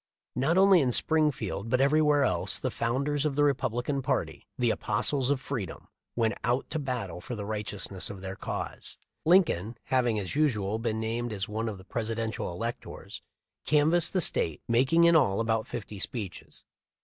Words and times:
Not 0.35 0.57
only 0.57 0.81
in 0.81 0.91
Springfield 0.91 1.69
but 1.69 1.79
everywhere 1.79 2.23
else 2.23 2.57
the 2.57 2.71
founders 2.71 3.23
of 3.23 3.35
the 3.35 3.43
Republican 3.43 4.01
party— 4.01 4.47
the 4.57 4.71
apostles 4.71 5.29
of 5.29 5.39
freedom— 5.39 5.89
went 6.15 6.33
out 6.43 6.67
to 6.71 6.79
battle 6.79 7.21
for 7.21 7.35
the 7.35 7.45
righteousness 7.45 8.09
of 8.09 8.19
their 8.19 8.35
cause. 8.35 8.97
Lincoln, 9.27 9.77
having 9.83 10.17
as 10.17 10.35
usual 10.35 10.79
been 10.79 10.99
named 10.99 11.31
as 11.31 11.47
one 11.47 11.69
of 11.69 11.77
the 11.77 11.85
Presidential 11.85 12.51
electors, 12.51 13.21
canvassed 13.63 14.13
the 14.13 14.21
State, 14.21 14.63
making 14.67 15.03
in 15.03 15.15
all 15.15 15.39
about 15.39 15.67
fifty 15.67 15.99
speeches. 15.99 16.63